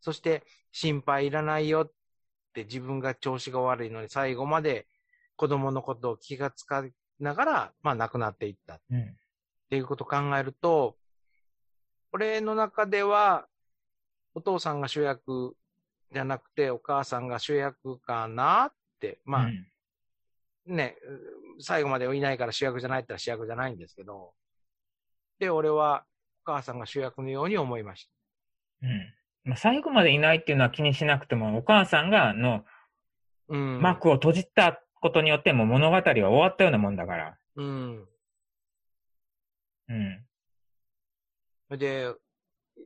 [0.00, 1.92] そして心配いらないよっ
[2.54, 4.86] て自分が調子が悪いのに最後まで
[5.36, 9.16] 子供のことを気が使いながら、まあ亡くなっていったっうん。
[9.68, 10.96] ていうことを考えると、
[12.12, 13.46] 俺の中では、
[14.34, 15.56] お父さんが主役
[16.12, 19.66] じゃなくてお母さんが主役かなって、まあ、うん
[20.66, 20.96] ね、
[21.58, 24.32] う最後までいないから主役じゃないったら主役じゃないんですけど、
[25.38, 26.04] で、俺は
[26.44, 28.08] お母さんが主役のように思いまし
[28.82, 28.90] うん。
[29.44, 32.60] まあ、最後までいないっていうのは気にしなくても、お母さんが、の、
[33.48, 33.54] た。
[33.54, 33.80] うん。
[33.80, 37.38] 幕を閉じたことによって、もう物語は終わったようなもんだから。
[37.56, 38.08] うん。
[39.88, 39.92] う
[41.74, 41.78] ん。
[41.78, 42.14] で、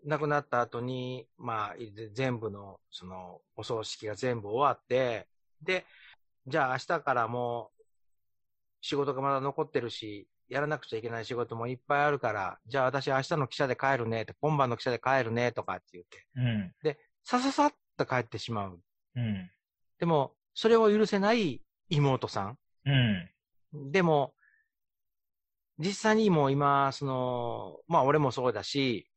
[0.05, 1.75] 亡くなった後に、まあ、
[2.13, 5.29] 全部の、その、お葬式が全部終わって、
[5.63, 5.85] で、
[6.47, 7.83] じゃあ明日からもう、
[8.81, 16.73] 仕事がまだ残ってるし、やらなくちゃいけない仕事もいっぱいあるから、じゃあ私明日の記者で帰るねって、今晩の記者で帰るねとかって言って、うん。
[16.83, 18.81] で、さささっと帰ってしまう。
[19.17, 19.51] うん。
[19.99, 22.59] でも、それを許せない妹さん。
[22.85, 23.91] うん。
[23.91, 24.35] でも、
[25.79, 29.09] 実際にもう今、その、まあ俺もそうだし、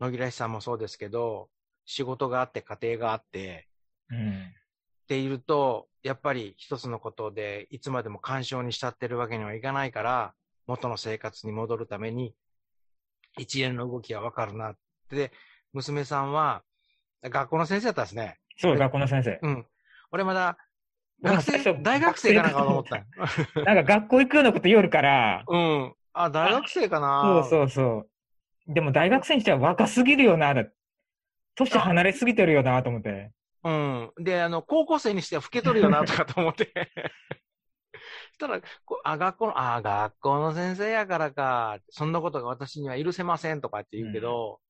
[0.00, 1.48] 野木らしさんもそうですけど、
[1.84, 3.68] 仕事があって家庭があって、
[4.10, 4.52] うん。
[5.04, 10.34] っていると、やっぱり一つのことでいつまでも干渉に浸ってるわけにはいかないから、
[10.66, 12.34] 元の生活に戻るために、
[13.38, 14.76] 一連の動きはわかるなっ
[15.08, 15.16] て。
[15.16, 15.32] で、
[15.72, 16.62] 娘さんは、
[17.22, 18.38] 学校の先生だったんですね。
[18.58, 19.38] そう、学校の先生。
[19.42, 19.66] うん。
[20.12, 20.58] 俺まだ、
[21.22, 23.04] 学生、大学生かなんかと思ったよ。
[23.64, 25.94] なんか学校行くようなこと言おるから、うん。
[26.12, 28.10] あ、大学生かなそうそうそう。
[28.68, 30.54] でも大学生にしては若すぎるよな、
[31.54, 33.32] 年離れすぎてるよな、と思って。
[33.64, 34.12] うん。
[34.18, 36.70] で、あの、高校生にしては老けとるよな、とかと思って。
[38.34, 44.60] したら、こあ、学校の、あ、学校の先生やからか、そんなことが私には許せませんとかって言うけど、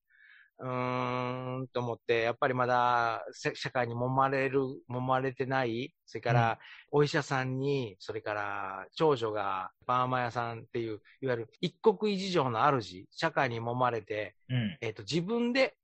[0.61, 6.59] うーん、と思って、やっぱりまだ、せ社会に揉まれる、揉まれてない、それから、
[6.91, 14.79] お医者さんに、それから、長女が、パーマ屋さんっていう、いわゆる一国一城の主、社会に揉まれて、うん。
[14.81, 15.77] えっ、と、自分で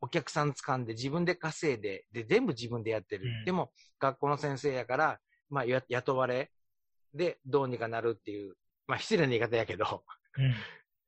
[0.00, 3.26] お客さん掴んで、自分で稼いで、で、全部自分でやってる。
[3.26, 6.50] うんでも、学校の先生やから、まあ、や雇われ
[7.14, 8.54] で、どうにかなるっていう、
[8.86, 10.04] まあ、失礼な言い方やけど、
[10.36, 10.54] うん。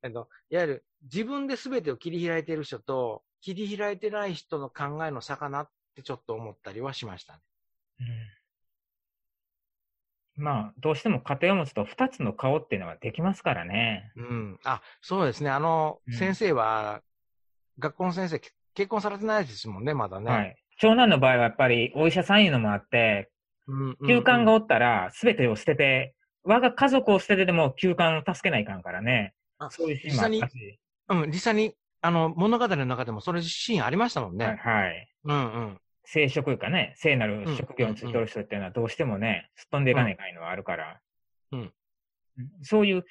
[0.01, 7.39] あの、いわゆる自分で全てを切り開いてる人と、切り開いてない人の考えの差かなってちょっと思ったりはしましたね。
[10.37, 10.43] うん。
[10.43, 14.11] まあ、どうしても家庭を持つと二つの顔っていうのはできますからね。
[14.15, 14.59] うん。
[14.63, 15.49] あ、そうですね。
[15.49, 17.01] あの、うん先生は、
[17.79, 20.31] 学校の先生、け結婚されてないですもんね、まだね。
[20.31, 20.55] はい。
[20.79, 23.31] 長男の場合はやっぱりお医者さんいうのもあって、
[24.07, 29.33] 休館がおったら全てを捨てて、我が家族を捨ててでも休館を助けないかんからね。
[29.59, 30.79] あそういうシーンもあったし。
[31.09, 34.45] うん、実際に、あの、物語の中でもそれシーンありましたもんね。
[34.45, 34.57] はい。
[34.57, 35.09] はい。
[35.25, 35.77] うんうん。
[36.03, 40.99] 聖職かね、聖なる職業についてる人っていうのはどうしてもね、すっ飛んでいかないかいのはあるから。
[41.51, 41.73] うんうん
[42.61, 43.03] そういう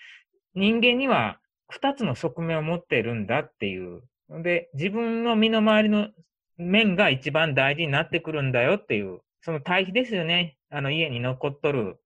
[0.54, 4.02] 人間には二つの側面を持っているんだっていう。
[4.28, 6.10] で、自分の身の回りの
[6.56, 10.56] 面が一番大事になってくるんだよっていう、その対比ですよね。
[10.70, 11.98] あの家に残っとる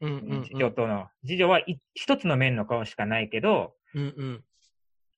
[0.00, 1.08] うんうん次女との。
[1.26, 4.14] 次女はい一つの面の顔しかないけど、うん。
[4.16, 4.44] うん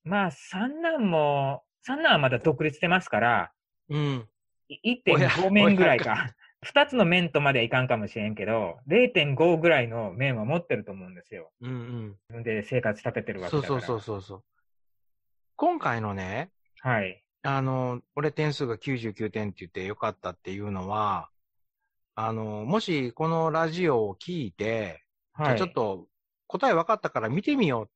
[0.02, 3.52] まあ三男も、三男はまだ独立してますから、
[3.88, 4.00] うん。
[4.00, 4.28] うん。
[4.68, 6.34] い親1.5面ぐらい親か。
[6.62, 11.50] 二つの面とまではいかんかもしれんけど、0.5ぐらいの面は持ってると思うんですよ。
[11.60, 12.16] うんうん。
[12.28, 13.68] 自分で生活立ててるわけだから。
[13.68, 14.44] そうそうそうそう。
[15.56, 17.22] 今回のね、はい。
[17.42, 21.30] あの、俺点数が99点って言ってよかったっていうのは、
[22.14, 25.02] あの、もしこのラジオを聞いて、
[25.38, 25.54] じゃはい。
[25.54, 26.06] あちょっと
[26.46, 27.90] 答え分かったから見てみよう。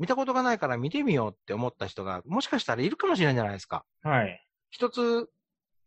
[0.00, 3.84] 見たことがないから見てみようって思った人が、もしかしたらいるかもしれないじゃないですか。
[4.02, 4.46] はい。
[4.70, 5.28] 一つ、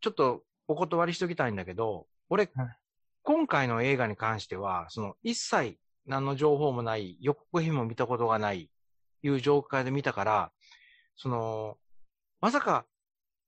[0.02, 2.78] ちょっとお断りしときたいんだけど、俺、はい
[3.26, 8.70] 今回の映画に関しては、その一切何の情報もない、予告編も見たことがない、
[9.22, 10.52] いう状態で見たから、
[11.16, 11.78] その、
[12.42, 12.86] まさか、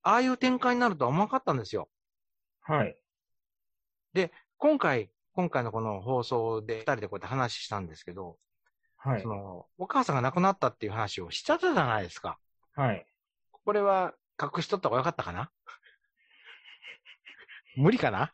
[0.02, 1.90] ああいう展開になるとは思わなかったんですよ。
[2.62, 2.98] はい。
[4.58, 8.38] 今回、今回のこの放送で二人でこうやって話したんですけど、
[9.06, 9.28] はいそ。
[9.30, 12.40] の、お母さんが亡くなったっていう話をしちゃったじゃないですか。
[12.76, 13.06] はい。
[13.52, 15.52] これは隠しとった方がよかったかな？
[17.78, 18.34] 無理かな？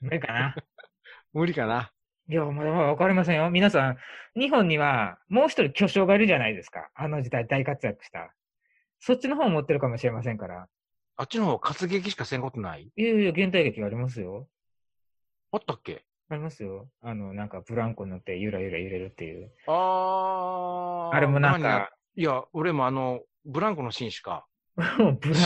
[0.00, 0.54] 無理かな？
[1.32, 1.92] 無理かな？
[2.28, 3.50] いや、まだわかりませんよ。
[3.50, 3.98] 皆さん、
[4.38, 6.88] 日本にはもう一人巨匠がいるじゃないですか。
[6.94, 8.32] あの時代大活躍した。
[9.00, 10.68] そっちの方を持ってるかもしれませんから。
[11.16, 12.92] あっちの方活劇しかせんことない？
[12.94, 14.48] いやいや、現代劇ありますよ。
[15.50, 16.04] あったっけ？
[16.32, 16.88] ありますよ。
[17.02, 19.52] あの、なんかブランコ乗ってゆらゆら揺れるっていう。
[19.66, 21.16] あー。
[21.16, 24.88] あれもなんか、いや、俺もあの、ブランコのシーンしか、ブラ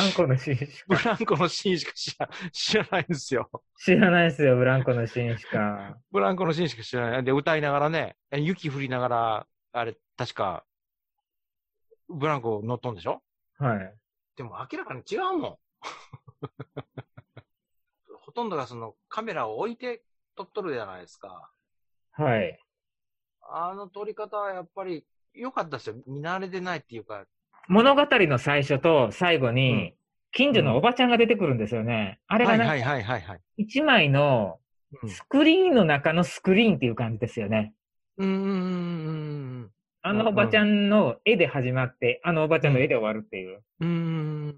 [0.08, 3.50] ンコのシーンしかブランコのシーンしか知ら知らないんですよ。
[3.84, 5.98] 知らないですよ、ブランコのシーンしか。
[6.12, 7.24] ブランコのシーンしか知ら ない。
[7.24, 10.64] で、歌いながらね、雪降りながら、あれ、確か、
[12.08, 13.20] ブランコ乗っとんでしょ？
[13.58, 13.94] はい。
[14.36, 15.56] でも明らかに違うもん。
[18.20, 20.02] ほとんどがそのカメラを置いて
[20.36, 21.50] 撮っとるじゃないですか。
[22.12, 22.58] はい。
[23.48, 25.96] あの撮り方はやっぱり良かったですよ。
[26.06, 27.24] 見慣れてないっていうか。
[27.68, 29.94] 物語の最初と最後うにん、
[30.32, 32.20] 近所のおばちゃんが出てくるんですよね。
[32.26, 33.40] あれがね、はいはいはいはいはい。
[33.56, 34.58] 一枚の
[35.02, 37.74] うんスクリーンの中のスクリーンっていう感じですよね。
[38.18, 38.52] うんうんうんう
[39.64, 39.70] ん
[40.02, 43.60] あのおばちゃんの絵で始まって、あのおばちゃんの絵で終わるっていう。
[43.80, 44.56] うん。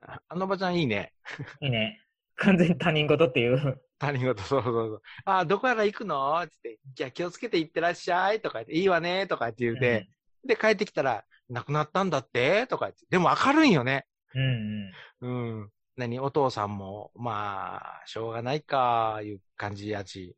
[0.00, 1.12] あのおばちゃんいいね。
[1.60, 2.00] いいね。
[2.36, 3.82] 完全に他人事っていう。
[3.98, 5.02] 他人事、そうそうそう。
[5.24, 6.46] あ、どこから行くの？
[6.48, 10.08] つって、じゃあ気をつけて行ってらっしゃいとか言って、いいわねとか言って言うて、
[10.46, 12.66] で、帰ってきたら、亡くなったんだって？
[12.68, 14.06] とか言って、でも明るいんよね。
[14.34, 14.92] うん
[15.22, 15.58] うん。
[15.60, 15.70] うん。
[15.96, 20.36] 何、お父さんも、まあ、しょうがないか、いう感じやし。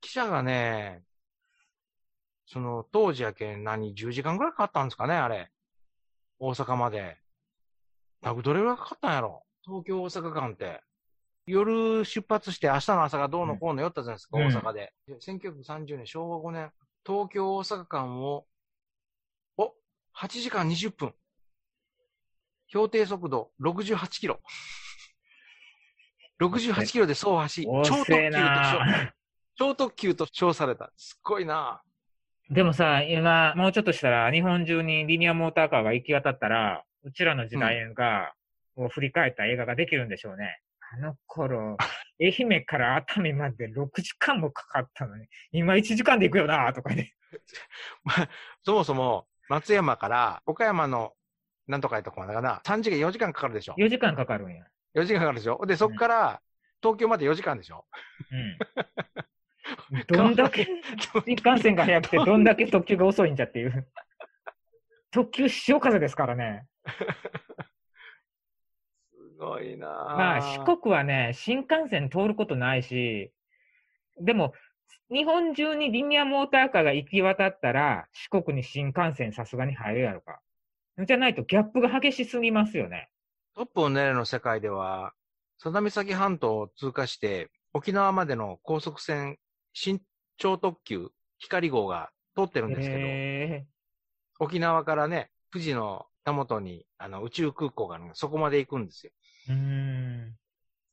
[0.00, 1.02] 記者がね、
[2.46, 5.50] その、当時やけん何、10時間ぐらいかかったんですかね、あれ。
[6.38, 7.18] 大阪まで。
[8.22, 9.42] などれぐらいかかったんやろ？
[9.64, 10.80] 東京大阪間って。
[11.46, 14.92] 夜出発して明日の朝がどうのこうの寄ったじゃないですか、うん大阪で。
[15.06, 16.70] で1930年、昭和5年、
[17.04, 18.46] 東京大阪間を、
[19.56, 19.74] お
[20.16, 21.12] !8 時間20分。
[22.68, 24.40] 標定速度68キロ。
[26.40, 29.14] 68キロで走破し、超特急と称な
[29.56, 30.92] 超特急と称された。
[30.96, 31.82] すっごいな
[32.50, 38.32] でもさ、今、もうちょっとしたら、日本中にリニアモーターカーが行き渡ったら、うちらの時代が、
[38.76, 40.60] を振り返った映画ができるんでしょうね。
[40.94, 41.78] あの頃、
[42.20, 47.14] 愛媛から熱海まで6時間もかかったのに、今1時間で行くよなとかね。
[48.62, 51.14] そもそも、松山から岡山の
[51.66, 53.74] なんとかいうとこまでかな、3時間、4時間かかるでしょ。
[53.78, 54.66] 4時間かかるんや。
[54.94, 55.64] 4時間かかるでしょ。
[55.64, 56.42] で、そこから
[56.82, 57.86] 東京まで4時間でしょ。
[58.30, 60.04] うん。
[60.08, 60.66] どんだけ
[61.24, 63.88] 新幹線が速くて、どんだけ特急が遅いんじゃっていう。
[65.10, 66.66] 特急潮風ですからね。
[69.42, 73.32] すごいなまあ、四国はね、新幹線通ることないし、
[74.20, 74.52] でも、
[75.10, 80.40] 日本中にリニアモーターカーが行き渡ったら、四国に新幹線さすがに入るやろか。
[81.04, 83.10] じゃないとギャップが激しすぎますよね。
[83.56, 85.12] トップを狙れの世界では、
[85.60, 89.38] 佐田岬半島を通過して、沖縄までの高速船、
[89.72, 90.00] 新
[90.36, 93.66] 超特急、光号が通ってるんですけど、へ
[94.38, 99.12] 沖縄からね、富士のたもとにあの宇宙空港があるのでそこまで行くんですよ。
[99.48, 99.56] ーう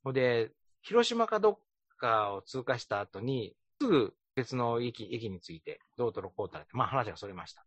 [0.06, 0.14] ーん。
[0.14, 1.60] で、広島かどっ
[1.98, 7.66] かを通過した後に、すぐ別の駅駅に着いて、どうとろこうたらって、まあ話がそれました。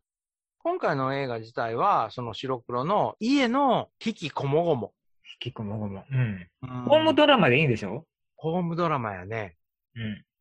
[0.58, 4.92] 今回の映画自体は、その白黒の家の引きこもごも。
[5.44, 6.04] 引きこもごも。
[6.10, 6.48] うん。
[6.62, 8.06] うんホームドラマでいいんでしょ？
[8.36, 9.56] ホームドラマやね。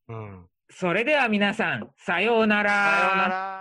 [0.07, 0.15] うん。
[0.15, 0.47] うん。
[0.69, 2.69] それでは皆さん、さようなら。
[2.71, 3.60] さようなら。